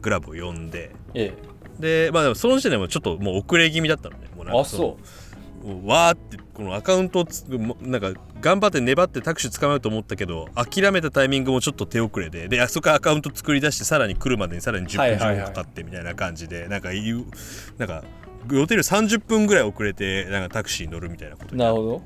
[0.00, 0.94] グラブを呼んで。
[1.14, 1.34] え
[1.78, 4.96] でまあでもその時点でもちょっともう遅れ気味だったのねもうなんかえあそ
[5.64, 12.48] もうわーってこのアカウントをつもなんか頑張って粘ってタクシー捕まえると思ったけど諦めたタイミングもちょっと手遅れで。
[12.48, 16.90] であそこからアカウント作り出してさらに来るまでにさらに10分15はいはいはい分かかってみたいな感じで、なんか
[17.78, 18.04] なんか
[18.50, 22.02] 予定より30分ぐらい遅れてなんかタクシーに乗るみたいなことになるほど。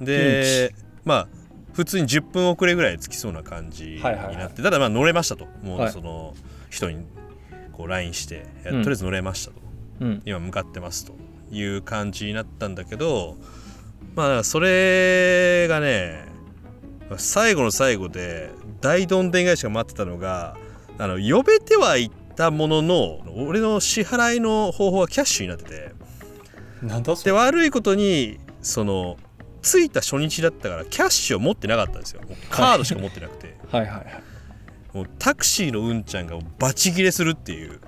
[0.00, 1.28] でまあ
[1.76, 4.16] 普通に10分遅れぐらいつきそうな感じになって、はい。
[4.16, 5.46] はいはいただまあ乗れましたと。
[5.62, 5.88] もはい。
[5.88, 6.34] うその
[6.70, 7.04] 人に
[7.72, 9.60] こう LINE して、とりあえず乗れましたと。
[10.00, 10.22] うん。
[10.24, 11.14] 今向かってますと。
[11.50, 13.36] いう感じになったんだけど
[14.16, 16.24] まあそれがね
[17.18, 20.56] 最後の最後で大どんでん返しが待ってたのが
[20.98, 25.70] あの呼べてはいったものの俺の支払いの方法はキャッシュになってて。
[26.82, 27.32] でなんだそれ。
[27.32, 29.18] 悪いことにその
[29.66, 32.22] 着いた初日だったからキャッシュを持ってなかったんですよ。
[32.50, 33.56] カードしか持ってなくて。
[33.70, 33.80] はい。
[33.82, 34.22] はいはい
[34.94, 37.80] もうタクシーの運ちゃんがバチギレするっていう。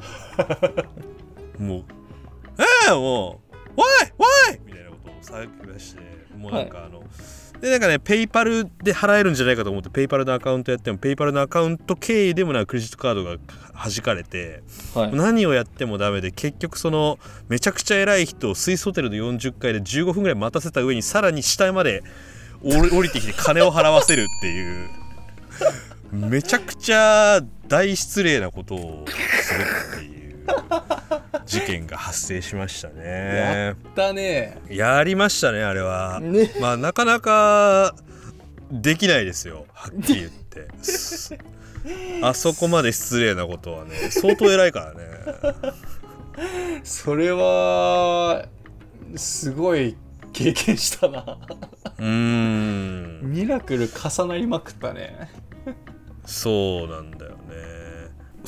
[1.59, 1.85] もう
[2.61, 3.41] 「ええも
[3.77, 6.03] う Why why!」みたいなことを叫び出して
[6.37, 7.03] もうなんかあの、
[7.61, 13.37] でなんかねペイパルで払えるんじゃないかと思ってペイパルのアカウントやってもペイパルのアカウント経由でもなくクレジットカードが
[13.75, 14.63] 弾かれて
[14.95, 15.15] はい。
[15.15, 17.19] 何をやってもダメで結局その
[17.49, 22.03] めちゃくちゃ偉い人をスイスホテルの40階で15分ぐらい待たせた上にさらに下まで
[22.63, 24.89] 降り降りてきて金を払わせるっていう。
[26.13, 29.05] めちゃくちゃ大失礼なことを
[29.43, 29.61] する
[29.97, 30.18] っていう
[31.47, 34.59] 事件が発生しましたやねだね。
[34.69, 36.51] やりましたねあれは、ね。
[36.61, 37.95] まあなかなか
[38.71, 40.69] できないですよはっきり言って。
[40.83, 41.35] す
[42.23, 45.75] あそこまで失礼なことはね相当偉いからね。
[46.85, 48.47] それは
[49.17, 49.97] すごい
[50.33, 51.39] 経験したな。
[51.99, 53.21] うーん。
[53.23, 55.31] ミラクル重なりまくったね。
[56.27, 57.37] そうなんだよね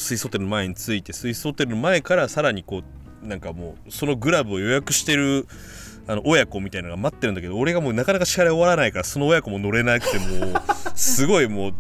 [0.01, 2.83] スイスホテルの前に着いてスイスホテルの前からさらにこ
[3.23, 5.47] うなんかもうそのグラブを予約してる
[6.07, 10.63] あの親子みたいなのが待ってるんだけど俺がもうなかなか支払い終わらないからその親子も乗れなくてもう
[10.97, 11.75] すごいもう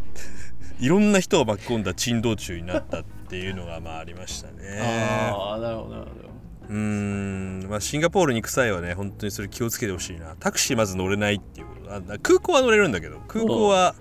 [0.79, 4.81] いろんな人を巻き込んだ珍道中になったっていうのがまあありましたね。
[4.81, 6.29] ああなるほどなるほど。
[6.69, 7.67] うーん。
[7.69, 10.37] まあシンガポールに行く際はね本当にそれ気をつけてほしいな。
[10.41, 11.95] タクシーまず乗れないっていうこと。
[11.95, 13.95] あ空港は乗れるんだけど空港は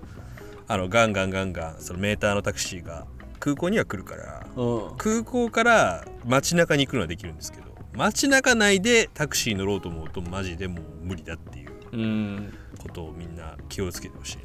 [0.68, 3.06] あのガンガンガンガンそのメーターのタクシーが
[3.40, 4.96] 空港には来るからうん。
[4.96, 12.54] 空港から街中に行くのはできるんですけど街中内でタクシー乗ろうと思うとマジでもう無理だっていううん。
[12.78, 14.44] ことをみんな気をつけてほしいな。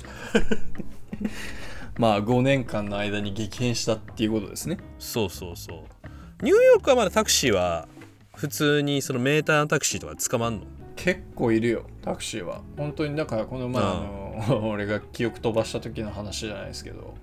[1.97, 4.77] まあ5年間の間に激変したっていうことですね。
[4.99, 5.85] そうそうそ
[6.41, 6.43] う。
[6.43, 7.87] ニューヨークはまだタクシーは
[8.35, 10.65] 普通にそのメーターのタクシーとか捕まんの？
[10.97, 12.61] 結構いるよタクシーは。
[12.75, 13.85] 本当にだからこの前あ
[14.49, 17.15] の 俺が記憶飛ばした時の話じゃないですけど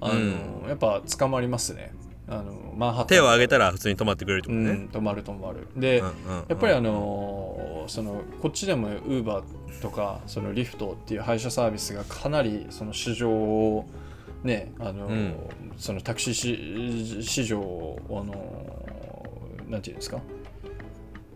[0.00, 1.92] あの、やっぱ捕まりますね。
[2.30, 5.66] あのマンハッタン手を挙げたら普通に止まってくれるってことね、うん、止まる止まる。
[5.76, 6.44] で、うんうんうん。
[6.46, 9.42] やっぱりあのそのこっちでも Uber
[9.80, 13.86] とかそのリフトっていう配車サービスがかなりその市場を
[14.44, 15.36] ねあの、うん。
[15.78, 18.34] そのタクシー市市場をあの
[19.70, 20.20] なんていうんですか？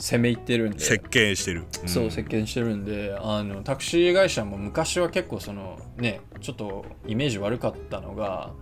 [0.02, 0.80] 攻め入ってるんで。
[0.80, 8.52] 設計してる、んそう席巻してるんであのタクシー会社も昔は結構そのねちょっとイメージ悪かったのが、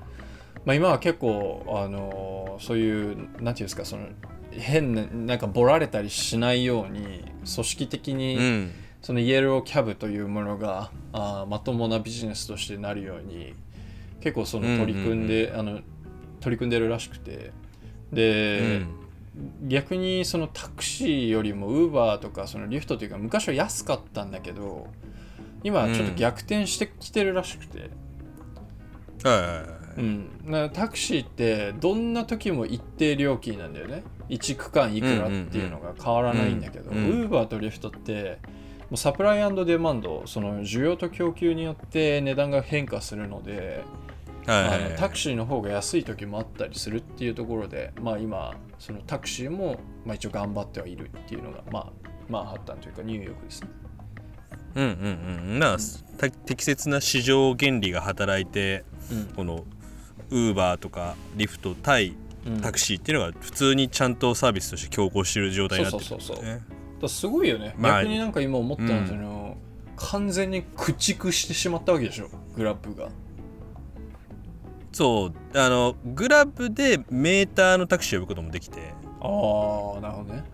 [0.67, 4.09] まあ、今は結構あのそういうなんていうんですかその
[4.53, 8.73] 変ななんかボられたりしないように組織的に、うん。
[9.01, 13.55] そのイエローキャブというものがあーまともなビジネスとしてなるように
[14.21, 15.81] 結構その取り組んで、あの
[16.41, 17.51] 取り組んでるらしくて。
[18.13, 18.83] で、
[19.63, 24.89] 逆にそのタクシーよりもウーバーとかそのリフトというか昔は安かったんだけど
[25.63, 27.91] 今はちょっと逆転してきてるらしくて、
[29.97, 34.03] うん、だからタクシーってどんな時も一定料金なんだよね。
[34.29, 38.39] 1区間いくらっていうのが変わらないんだけどウうんうんーバーとリフトって
[38.91, 43.83] もうサプライデマンドその需要と供給によって値段が変化するので、
[44.51, 51.93] あのタクシーの方が安い時もあったりするっていうところで、まあ、今そのタクシーも、まあ、一応頑張ってはいるっていうのが、まあ、
[52.29, 53.69] マンハッタンというかニューヨークですね。
[54.77, 54.91] うんうん
[55.51, 55.77] うんなあ
[56.17, 58.85] た適切な市場原理が働いて
[59.35, 59.65] この
[60.31, 62.15] ウーバーとかリフト対
[62.47, 62.61] うん。
[62.61, 66.63] タクシーっていうのが普通にちゃんとサービスとして強行してる状態になってるんですそうそうそうね
[67.01, 69.57] だすごいよね、まあ逆になんか今思ったのは、うん。
[69.97, 72.29] 完全に駆逐してしまったわけでしょ。
[72.57, 73.09] グラップが
[74.93, 78.95] そうあのグラブでメーターのタクシーを呼ぶこともできて。
[79.21, 80.45] ああなるほどね。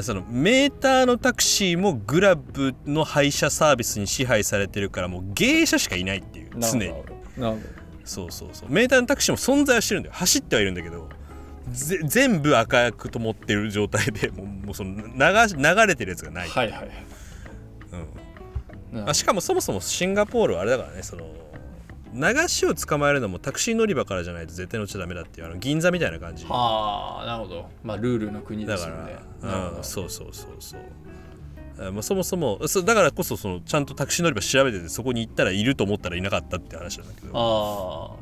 [0.00, 7.04] そのメーターのタクシーもグラブの配車サービスに支配されてるからもう芸者しかいないっていう常になるほ
[7.36, 7.62] どなるほ
[8.04, 8.70] そうそうそう。
[8.70, 11.08] メーターのタクシーも存在はしてるんだよ走ってはいるんだけど
[11.70, 16.90] ぜ全部赤く灯ってる状態でもうもうその流し流れてるやつがない、どはいはいはい。
[18.92, 19.04] うん。
[19.04, 21.26] なあしかもそもそもシンガポールはあれだからねその
[22.14, 26.44] 流しを捕まえるのもタクシー乗り場からじゃないと絶対乗っちゃダメだっていうあの銀座みたいな感じ。
[26.44, 27.68] だはあなるほど。
[27.82, 29.76] まあルールの国ですから、よねなるほど。
[29.78, 30.80] うん、そうそうそうそう。
[31.86, 38.18] あまあ、そもそもそうだからこそそのちゃんとタクシー乗り場調べててそこに行ったらいると思ったらいなかったって話なんだけど。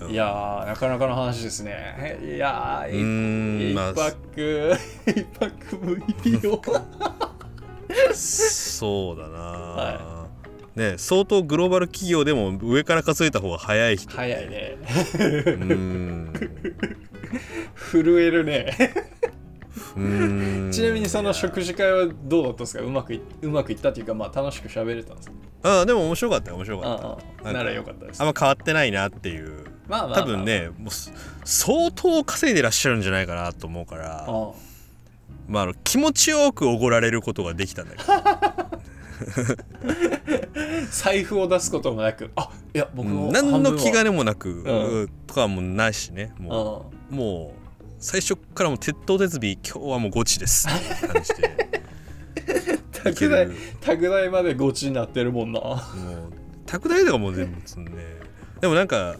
[0.00, 0.10] ああ、うん。
[0.12, 2.18] いやーなかなかの話ですね。
[2.24, 3.94] いやーうーん一まあ。
[3.94, 5.96] 泊一泊無
[6.40, 6.60] 料
[8.12, 10.23] そうだな、は
[10.76, 14.10] ね相当グローバル企業でも上から数えた方が早い人。
[14.12, 14.76] 早いね。
[14.82, 16.32] うーん。
[17.92, 18.76] 震えるね。
[20.72, 22.82] ちなみにその食事会はどうだったんですか？
[22.82, 25.34] うまくいうまくいったっていうかまあ楽しく喋れたんですか？
[25.62, 27.52] ああでも面白かったよ面白かった。
[27.52, 28.20] ならよかったです。
[28.20, 29.64] あんま変わってないなっていう。
[29.88, 30.20] まあまあまあ。
[30.20, 31.12] 多分ねもうす
[31.44, 34.24] 相当稼いでらっしゃるんじゃないかなと思うから。
[34.28, 34.52] あ
[35.46, 38.12] まああの気持ちよくおごられることができたんだけど
[40.90, 45.08] 財布を出すこともなくあいや僕も何の気兼ねねもなく、ん。
[45.26, 47.14] とかもないしねもう。
[47.14, 47.64] もう
[47.98, 50.68] 最初からもう鉄頭鉄尾今日はもうゴチです。
[50.68, 51.82] って感じで。
[52.92, 53.48] 拓大
[53.80, 55.60] 拓大までゴチになってるもんな。
[55.60, 55.78] もう
[56.66, 57.92] 拓大とかもう全部積んで。
[58.60, 59.16] でもなんか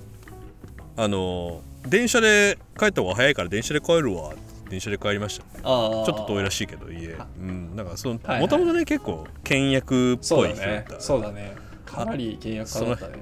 [0.97, 4.33] あの電車で帰った方が早いから電車で帰るわ
[4.75, 5.45] 電車で帰りました。
[5.45, 7.17] ちょっと遠いらしいけど家。
[7.39, 10.79] うんなんかそのもともとね結構倹約っぽい人だそうだね。
[10.81, 11.55] ったそうだね。
[11.87, 13.19] かなり契約家だったね。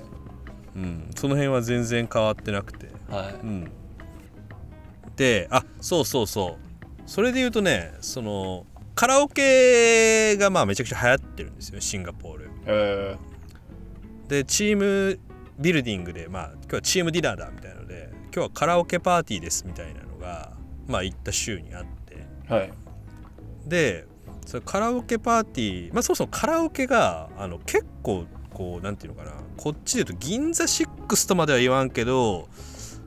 [0.74, 2.86] うん、その辺は全然変わってなくて。
[3.10, 3.34] はい。
[3.34, 3.70] うん。
[5.16, 7.02] であそうそうそう。
[7.04, 12.50] それで言うとねそのカラオケがまあめちゃくちゃ流行ってるんですよシンガポール。
[12.64, 13.16] え
[14.28, 15.18] でチーム
[15.58, 20.51] ビルディングでまあ今日はチームディナーだみたいなので今日はカラオケパーティーですみたいなのが
[20.86, 22.26] まあ行った週にあって。
[22.48, 22.72] ー、はい。
[23.66, 24.06] で
[24.46, 29.32] それカラオケパーティーまあそもそもカラオケがあの結構こうなんていうのかな。
[29.56, 32.48] こっちで言うと銀座6とまでは言わんけど、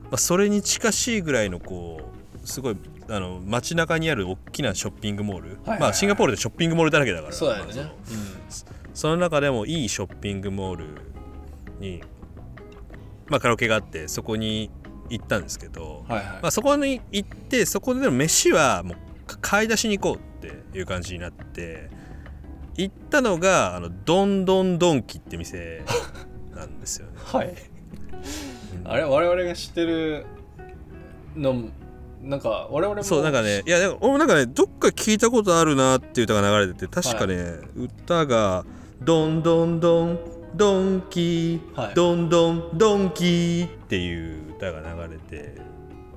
[0.04, 2.02] まあ、それに近しいぐらいのこ
[2.44, 2.78] うすごい
[3.10, 7.92] あの街中にある大きなショッピングモール、はいまあシンガポールでショッピングモールだらけだからそうだよね、まあ
[8.94, 10.86] その中でもいいショッピングモール
[11.82, 12.02] に、
[13.28, 14.72] まあ、カラオケがあってそこに
[15.10, 21.90] 行ったんですけど、うん、はいはい、まあ、そこに行ってそこでの飯はもうか買い出しに行こうっていう感じになって
[22.78, 25.84] 行ったのがあのドンドンドンキって店
[26.56, 27.14] なんですよね。
[27.24, 27.54] はい。
[28.84, 30.26] あれ我々が知ってる
[31.36, 31.70] の
[32.22, 38.66] なんか我々もそうなんかねいやでも俺もなんかねどっか聞いたことあるなっていう歌が流れてて確かね、歌が
[39.02, 40.20] 「ドンドンドン
[40.56, 41.94] ドンキー、はい。
[41.96, 45.56] ドンドンドンキー」っていう歌が流れて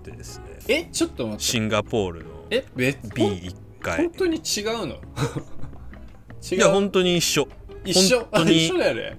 [0.04, 0.44] てですね。
[0.68, 1.44] えちょっと待って。
[1.44, 3.96] シンガポールのえ別 B1 回。
[3.98, 4.94] 本当に違うの？
[6.50, 6.56] 違う？
[6.56, 7.48] いや本当に一緒。
[7.84, 8.20] 一緒？
[8.30, 9.18] 本当に一緒だよね。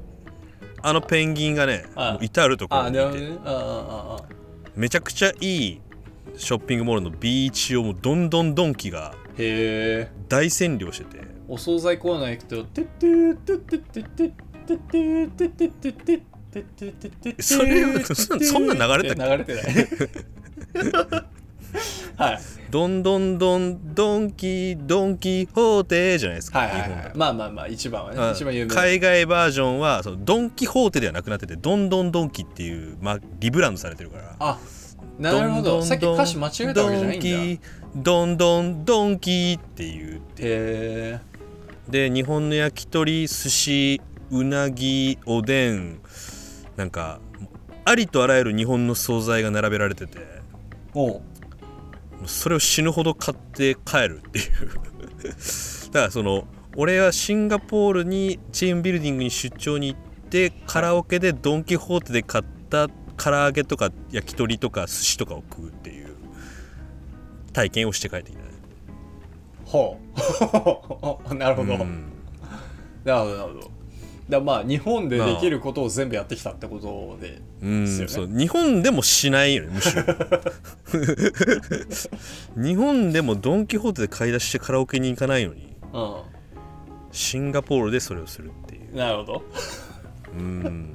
[0.81, 3.05] あのペンギンがねあもう至るところあにいて。
[3.05, 3.37] なるほどね。
[3.45, 4.23] ああああ
[4.75, 5.81] めちゃくちゃいい
[6.37, 10.11] ショッピングモールの B1 をもうどんどんドンキがへえ。
[10.29, 11.27] 大占領してて。
[11.49, 14.48] お惣菜コーナー行くと「てってーてってってってって
[17.39, 18.03] それ
[18.43, 19.63] そんな流れたっ流れてない
[22.17, 22.39] はい
[22.69, 32.93] どんどんどんドンキドンキホーテじゃないですか、はいはいはい、まあまあまあ一番はね一番有名海外バージョンはそのドン・キホーテではなくなっててどんどんドンキってい。
[32.93, 34.59] う、まあ、リブランドされてるからあ
[35.17, 37.61] なるほどさっき歌詞間違えたわけじゃないんだ
[37.95, 40.17] ドンどんドンキっていう。
[40.17, 41.19] へえ
[41.89, 44.01] で日本の焼き鳥寿司
[44.31, 45.99] うなぎおでん
[46.75, 47.19] なんか
[47.85, 50.19] ありとあらゆる日本の惣菜が並べられてて
[52.25, 54.45] それを死ぬほど買って帰るっていう。
[55.91, 66.15] だからその俺はシンガポールにチェーンビルディングに出張に行ってカラオケでドン・キホーテで買った唐揚げとか焼き鳥とか寿司とかを食うっていう
[67.51, 68.49] 体験をして帰ってきたね。
[69.65, 69.99] ほ
[71.29, 71.33] う。
[71.35, 72.03] なるほど、うん。
[73.03, 73.78] なるほどなるほど
[74.29, 78.13] だまあ日本でできることを全部やってきたってことで、うんですよね。
[78.13, 78.27] そう。
[78.27, 80.03] 日本でもしないよねむしろ。
[82.61, 86.23] 日本でもドン・キホーテで買い出してカラオケに行かないのにう
[87.11, 88.93] シンガポールでそれをするっていう。
[88.93, 89.43] んなるほど。
[90.37, 90.93] うん。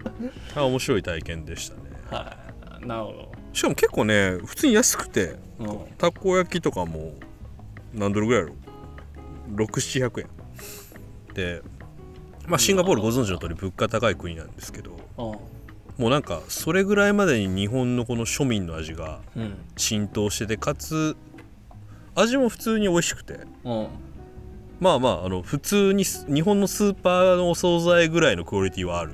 [0.54, 1.80] あ面白い体験でしたね。
[2.10, 2.36] は
[2.82, 2.86] い。
[2.86, 7.14] なるほしかも結構ね普通に安くてど、うん、たこ焼きとかも
[7.92, 8.54] 何ドルぐらいやろ
[9.54, 10.28] ？6700円。
[11.34, 11.62] で
[12.46, 15.24] まあシンガポールご存知の通り物価高い国なんですけどうん
[15.96, 21.16] もうなんかそれぐらいまでに日本のこの庶民の味がうん浸透しててかつ
[22.14, 23.40] 味も普通に美味しくて。
[23.64, 23.88] うん。
[24.80, 29.12] まあまああの普通にス日本のスーパーのお惣菜ぐらいのクオリティはある、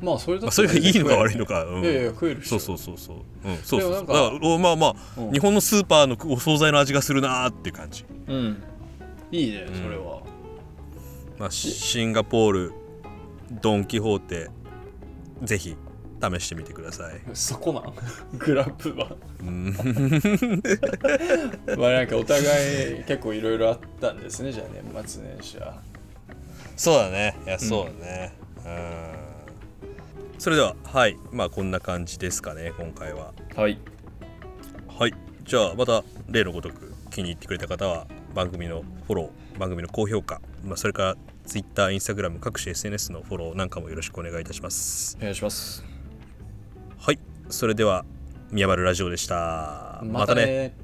[0.00, 1.82] まあそれだまあ、それがいいのか悪いのか、か、うん。
[1.82, 3.16] いやいや食えるしそうそうそうそう、
[3.48, 5.32] うん、そうそうだからおまあまあ、うん。
[5.32, 8.62] 日本のスーパーのお惣菜の味がするなーっていう感じ、うん。
[9.32, 10.21] いいねんそれは、
[11.42, 12.72] まあ、シシンガポール
[13.50, 14.48] ドン・キホーテ
[15.42, 15.76] ぜひ
[16.22, 17.94] 試してみてください、そこなん？
[18.38, 19.16] グラップは。
[19.40, 19.74] うん、
[21.76, 25.82] まあなんかお互い結構いろいろあったんですねじゃあ年末年始は。
[26.76, 27.36] そうだね。
[27.44, 28.32] いやそうだね。
[28.64, 30.38] うん。
[30.38, 31.16] それでははい。
[31.32, 33.32] まあこんな感じですかね今回は。
[33.56, 33.80] はい。
[34.96, 35.14] はい。
[35.42, 41.16] じゃあまた例のごとく気に入ってくれた方は番組のフォロー番組の高評価、まあ、それから
[41.46, 45.16] Twitter、Instagram 各種 SNS のフォローなんかもよろしくお願いいたします。
[45.18, 45.84] お願いします。
[46.98, 47.18] はい。
[47.48, 48.04] それでは
[48.50, 50.00] 宮丸ラジオでした。
[50.04, 50.74] またね